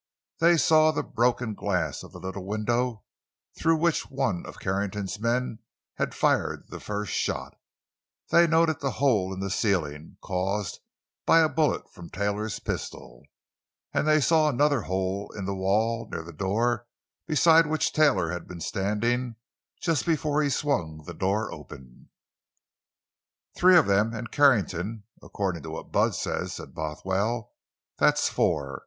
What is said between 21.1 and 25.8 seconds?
door open. "Three of them—an' Carrington—accordin' to